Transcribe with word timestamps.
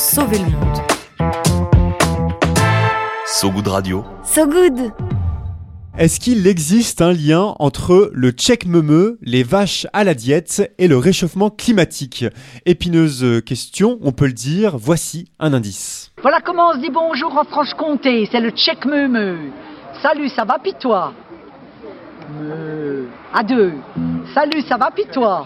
sauver 0.00 0.38
le 0.38 0.44
monde. 0.44 0.78
So 3.26 3.50
Good 3.50 3.68
Radio. 3.68 4.04
So 4.24 4.46
good 4.46 4.92
Est-ce 5.98 6.18
qu'il 6.18 6.46
existe 6.46 7.02
un 7.02 7.12
lien 7.12 7.54
entre 7.58 8.10
le 8.14 8.30
check 8.30 8.64
meumeux, 8.64 9.18
les 9.20 9.42
vaches 9.42 9.86
à 9.92 10.04
la 10.04 10.14
diète 10.14 10.72
et 10.78 10.88
le 10.88 10.96
réchauffement 10.96 11.50
climatique? 11.50 12.24
Épineuse 12.64 13.42
question, 13.44 13.98
on 14.00 14.12
peut 14.12 14.26
le 14.26 14.32
dire, 14.32 14.78
voici 14.78 15.30
un 15.38 15.52
indice. 15.52 16.12
Voilà 16.22 16.40
comment 16.40 16.70
on 16.70 16.72
se 16.72 16.78
dit 16.78 16.90
bonjour 16.90 17.36
en 17.36 17.44
Franche-Comté, 17.44 18.26
c'est 18.32 18.40
le 18.40 18.50
tchèque 18.52 18.86
meumeux. 18.86 19.50
Salut, 20.00 20.30
ça 20.30 20.46
va 20.46 20.58
pis 20.58 20.74
toi? 20.80 21.12
À 23.34 23.42
deux. 23.42 23.74
Salut, 24.32 24.62
ça 24.62 24.78
va 24.78 24.90
pis 24.92 25.04
toi? 25.12 25.44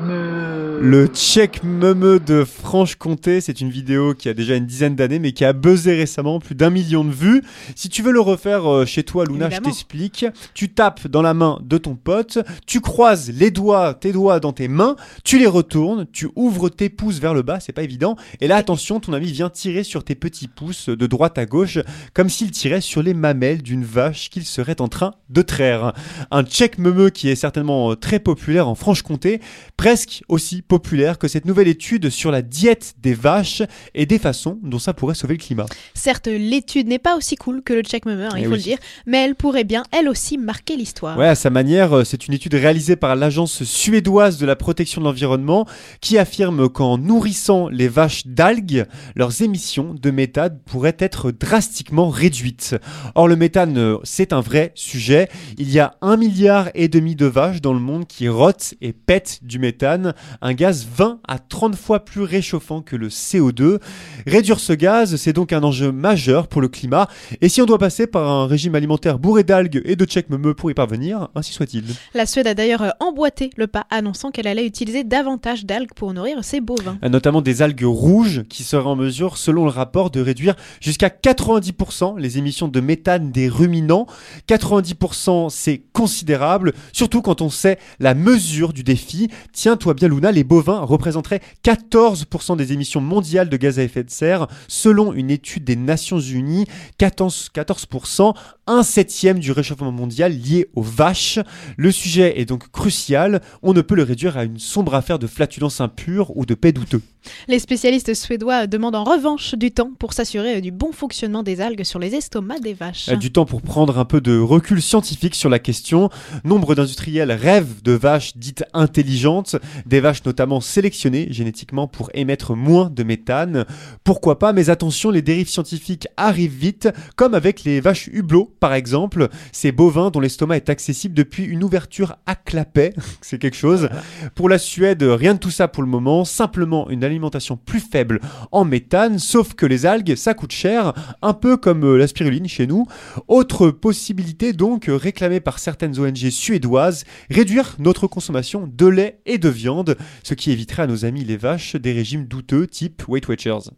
Le 0.00 1.08
check 1.12 1.64
meumeux 1.64 2.20
de 2.20 2.44
Franche-Comté, 2.44 3.40
c'est 3.40 3.60
une 3.60 3.70
vidéo 3.70 4.14
qui 4.14 4.28
a 4.28 4.34
déjà 4.34 4.54
une 4.54 4.66
dizaine 4.66 4.94
d'années 4.94 5.18
mais 5.18 5.32
qui 5.32 5.44
a 5.44 5.52
buzzé 5.52 5.96
récemment, 5.96 6.38
plus 6.38 6.54
d'un 6.54 6.70
million 6.70 7.04
de 7.04 7.10
vues. 7.10 7.42
Si 7.74 7.88
tu 7.88 8.02
veux 8.02 8.12
le 8.12 8.20
refaire 8.20 8.70
euh, 8.70 8.86
chez 8.86 9.02
toi, 9.02 9.24
Luna, 9.24 9.46
Évidemment. 9.46 9.64
je 9.64 9.70
t'explique. 9.70 10.26
Tu 10.54 10.68
tapes 10.68 11.08
dans 11.08 11.22
la 11.22 11.34
main 11.34 11.58
de 11.62 11.78
ton 11.78 11.96
pote, 11.96 12.38
tu 12.64 12.80
croises 12.80 13.32
les 13.32 13.50
doigts, 13.50 13.94
tes 13.94 14.12
doigts 14.12 14.38
dans 14.38 14.52
tes 14.52 14.68
mains, 14.68 14.94
tu 15.24 15.38
les 15.38 15.48
retournes, 15.48 16.06
tu 16.12 16.28
ouvres 16.36 16.68
tes 16.68 16.90
pouces 16.90 17.18
vers 17.18 17.34
le 17.34 17.42
bas, 17.42 17.58
c'est 17.58 17.72
pas 17.72 17.82
évident. 17.82 18.14
Et 18.40 18.46
là, 18.46 18.56
attention, 18.56 19.00
ton 19.00 19.12
ami 19.14 19.32
vient 19.32 19.50
tirer 19.50 19.82
sur 19.82 20.04
tes 20.04 20.14
petits 20.14 20.48
pouces 20.48 20.88
de 20.88 21.06
droite 21.08 21.38
à 21.38 21.46
gauche, 21.46 21.78
comme 22.14 22.28
s'il 22.28 22.52
tirait 22.52 22.80
sur 22.80 23.02
les 23.02 23.14
mamelles 23.14 23.62
d'une 23.62 23.84
vache 23.84 24.30
qu'il 24.30 24.44
serait 24.44 24.80
en 24.80 24.88
train 24.88 25.14
de 25.28 25.42
traire. 25.42 25.92
Un 26.30 26.44
check 26.44 26.78
meumeux 26.78 27.10
qui 27.10 27.28
est 27.28 27.36
certainement 27.36 27.90
euh, 27.90 27.96
très 27.96 28.20
populaire 28.20 28.68
en 28.68 28.76
Franche-Comté, 28.76 29.40
presque 29.88 30.22
aussi 30.28 30.60
populaire 30.60 31.16
que 31.16 31.28
cette 31.28 31.46
nouvelle 31.46 31.66
étude 31.66 32.10
sur 32.10 32.30
la 32.30 32.42
diète 32.42 32.92
des 33.00 33.14
vaches 33.14 33.62
et 33.94 34.04
des 34.04 34.18
façons 34.18 34.58
dont 34.62 34.78
ça 34.78 34.92
pourrait 34.92 35.14
sauver 35.14 35.32
le 35.32 35.38
climat. 35.42 35.64
Certes, 35.94 36.26
l'étude 36.26 36.88
n'est 36.88 36.98
pas 36.98 37.16
aussi 37.16 37.36
cool 37.36 37.62
que 37.62 37.72
le 37.72 37.80
check 37.80 38.04
mummer, 38.04 38.30
hein, 38.34 38.36
il 38.36 38.42
Eh 38.42 38.44
faut 38.44 38.50
oui. 38.50 38.56
le 38.58 38.62
dire, 38.64 38.78
mais 39.06 39.24
elle 39.24 39.34
pourrait 39.34 39.64
bien, 39.64 39.84
elle 39.90 40.10
aussi, 40.10 40.36
marquer 40.36 40.76
l'histoire. 40.76 41.16
Ouais, 41.16 41.26
à 41.26 41.34
sa 41.34 41.48
manière, 41.48 41.94
euh, 41.96 42.04
c'est 42.04 42.26
une 42.28 42.34
étude 42.34 42.52
réalisée 42.52 42.96
par 42.96 43.16
l'agence 43.16 43.64
suédoise 43.64 44.36
de 44.36 44.44
la 44.44 44.56
protection 44.56 45.00
de 45.00 45.06
l'environnement 45.06 45.66
qui 46.02 46.18
affirme 46.18 46.68
qu'en 46.68 46.98
nourrissant 46.98 47.68
les 47.70 47.88
vaches 47.88 48.26
d'algues, 48.26 48.84
leurs 49.16 49.40
émissions 49.40 49.94
de 49.94 50.10
méthane 50.10 50.58
pourraient 50.66 50.96
être 50.98 51.30
drastiquement 51.30 52.10
réduites. 52.10 52.76
Or, 53.14 53.26
le 53.26 53.36
méthane, 53.36 53.78
euh, 53.78 53.96
c'est 54.04 54.34
un 54.34 54.42
vrai 54.42 54.70
sujet. 54.74 55.30
Il 55.56 55.70
y 55.72 55.78
a 55.78 55.96
un 56.02 56.18
milliard 56.18 56.68
et 56.74 56.88
demi 56.88 57.16
de 57.16 57.24
vaches 57.24 57.62
dans 57.62 57.72
le 57.72 57.80
monde 57.80 58.06
qui 58.06 58.28
rotent 58.28 58.74
et 58.82 58.92
pètent 58.92 59.38
du 59.42 59.58
méthane, 59.58 59.77
un 59.84 60.54
gaz 60.54 60.86
20 60.94 61.20
à 61.26 61.38
30 61.38 61.76
fois 61.76 62.04
plus 62.04 62.22
réchauffant 62.22 62.82
que 62.82 62.96
le 62.96 63.08
CO2. 63.08 63.78
Réduire 64.26 64.60
ce 64.60 64.72
gaz, 64.72 65.16
c'est 65.16 65.32
donc 65.32 65.52
un 65.52 65.62
enjeu 65.62 65.92
majeur 65.92 66.48
pour 66.48 66.60
le 66.60 66.68
climat. 66.68 67.08
Et 67.40 67.48
si 67.48 67.62
on 67.62 67.66
doit 67.66 67.78
passer 67.78 68.06
par 68.06 68.28
un 68.28 68.46
régime 68.46 68.74
alimentaire 68.74 69.18
bourré 69.18 69.44
d'algues 69.44 69.82
et 69.84 69.96
de 69.96 70.04
check 70.04 70.30
meumeux 70.30 70.54
pour 70.54 70.70
y 70.70 70.74
parvenir, 70.74 71.28
ainsi 71.34 71.52
soit-il. 71.52 71.84
La 72.14 72.26
Suède 72.26 72.46
a 72.46 72.54
d'ailleurs 72.54 72.94
emboîté 73.00 73.50
le 73.56 73.66
pas, 73.66 73.86
annonçant 73.90 74.30
qu'elle 74.30 74.46
allait 74.46 74.66
utiliser 74.66 75.04
davantage 75.04 75.64
d'algues 75.64 75.92
pour 75.94 76.12
nourrir 76.12 76.44
ses 76.44 76.60
bovins. 76.60 76.98
Notamment 77.02 77.42
des 77.42 77.62
algues 77.62 77.84
rouges 77.84 78.44
qui 78.48 78.62
seraient 78.62 78.86
en 78.86 78.96
mesure, 78.96 79.36
selon 79.36 79.64
le 79.64 79.70
rapport, 79.70 80.10
de 80.10 80.20
réduire 80.20 80.54
jusqu'à 80.80 81.08
90% 81.08 82.18
les 82.18 82.38
émissions 82.38 82.68
de 82.68 82.80
méthane 82.80 83.30
des 83.30 83.48
ruminants. 83.48 84.06
90% 84.48 85.50
c'est 85.50 85.82
considérable, 85.92 86.72
surtout 86.92 87.22
quand 87.22 87.40
on 87.40 87.50
sait 87.50 87.78
la 87.98 88.14
mesure 88.14 88.72
du 88.72 88.82
défi. 88.82 89.28
Tiens-toi 89.68 89.92
bien 89.92 90.08
Luna, 90.08 90.32
les 90.32 90.44
bovins 90.44 90.80
représenteraient 90.80 91.42
14% 91.62 92.56
des 92.56 92.72
émissions 92.72 93.02
mondiales 93.02 93.50
de 93.50 93.56
gaz 93.58 93.78
à 93.78 93.82
effet 93.82 94.02
de 94.02 94.08
serre, 94.08 94.46
selon 94.66 95.12
une 95.12 95.30
étude 95.30 95.64
des 95.64 95.76
Nations 95.76 96.20
Unies. 96.20 96.64
14%, 96.98 97.50
14% 97.52 98.32
un 98.68 98.82
septième 98.82 99.38
du 99.38 99.50
réchauffement 99.50 99.90
mondial 99.90 100.32
lié 100.32 100.68
aux 100.74 100.82
vaches. 100.82 101.38
Le 101.76 101.90
sujet 101.90 102.38
est 102.38 102.44
donc 102.44 102.70
crucial, 102.70 103.40
on 103.62 103.72
ne 103.72 103.80
peut 103.80 103.94
le 103.94 104.02
réduire 104.02 104.36
à 104.36 104.44
une 104.44 104.58
sombre 104.58 104.94
affaire 104.94 105.18
de 105.18 105.26
flatulence 105.26 105.80
impure 105.80 106.36
ou 106.36 106.44
de 106.46 106.54
paix 106.54 106.72
douteux. 106.72 107.00
Les 107.48 107.58
spécialistes 107.58 108.14
suédois 108.14 108.66
demandent 108.66 108.94
en 108.94 109.04
revanche 109.04 109.54
du 109.54 109.70
temps 109.70 109.90
pour 109.98 110.12
s'assurer 110.12 110.60
du 110.60 110.70
bon 110.70 110.92
fonctionnement 110.92 111.42
des 111.42 111.60
algues 111.60 111.84
sur 111.84 111.98
les 111.98 112.14
estomacs 112.14 112.60
des 112.60 112.74
vaches. 112.74 113.08
Euh, 113.08 113.16
Du 113.16 113.32
temps 113.32 113.44
pour 113.44 113.62
prendre 113.62 113.98
un 113.98 114.04
peu 114.04 114.20
de 114.20 114.38
recul 114.38 114.80
scientifique 114.80 115.34
sur 115.34 115.48
la 115.48 115.58
question. 115.58 116.10
Nombre 116.44 116.74
d'industriels 116.74 117.32
rêvent 117.32 117.82
de 117.82 117.92
vaches 117.92 118.36
dites 118.36 118.64
intelligentes, 118.72 119.47
des 119.86 120.00
vaches 120.00 120.24
notamment 120.24 120.60
sélectionnées 120.60 121.28
génétiquement 121.30 121.88
pour 121.88 122.10
émettre 122.14 122.54
moins 122.54 122.90
de 122.90 123.02
méthane. 123.02 123.64
Pourquoi 124.04 124.38
pas, 124.38 124.52
mais 124.52 124.70
attention, 124.70 125.10
les 125.10 125.22
dérives 125.22 125.48
scientifiques 125.48 126.08
arrivent 126.16 126.54
vite, 126.54 126.88
comme 127.16 127.34
avec 127.34 127.64
les 127.64 127.80
vaches 127.80 128.08
hublots 128.12 128.54
par 128.60 128.74
exemple, 128.74 129.28
ces 129.52 129.72
bovins 129.72 130.10
dont 130.10 130.20
l'estomac 130.20 130.56
est 130.56 130.70
accessible 130.70 131.14
depuis 131.14 131.44
une 131.44 131.64
ouverture 131.64 132.16
à 132.26 132.34
clapet, 132.34 132.92
c'est 133.20 133.38
quelque 133.38 133.56
chose. 133.56 133.88
Pour 134.34 134.48
la 134.48 134.58
Suède, 134.58 135.02
rien 135.02 135.34
de 135.34 135.38
tout 135.38 135.50
ça 135.50 135.68
pour 135.68 135.82
le 135.82 135.88
moment, 135.88 136.24
simplement 136.24 136.88
une 136.90 137.04
alimentation 137.04 137.56
plus 137.56 137.80
faible 137.80 138.20
en 138.52 138.64
méthane, 138.64 139.18
sauf 139.18 139.54
que 139.54 139.66
les 139.66 139.86
algues, 139.86 140.16
ça 140.16 140.34
coûte 140.34 140.52
cher, 140.52 140.92
un 141.22 141.34
peu 141.34 141.56
comme 141.56 141.84
euh, 141.84 141.96
la 141.96 142.06
spiruline 142.06 142.48
chez 142.48 142.66
nous. 142.66 142.86
Autre 143.28 143.70
possibilité 143.70 144.52
donc 144.52 144.86
réclamée 144.88 145.40
par 145.40 145.58
certaines 145.58 145.98
ONG 145.98 146.30
suédoises, 146.30 147.04
réduire 147.30 147.76
notre 147.78 148.06
consommation 148.06 148.68
de 148.72 148.86
lait 148.86 149.20
de 149.38 149.48
viande, 149.48 149.96
ce 150.22 150.34
qui 150.34 150.50
éviterait 150.50 150.82
à 150.82 150.86
nos 150.86 151.04
amis 151.04 151.24
les 151.24 151.36
vaches 151.36 151.76
des 151.76 151.92
régimes 151.92 152.26
douteux 152.26 152.66
type 152.66 153.02
Weight 153.08 153.28
Watchers. 153.28 153.70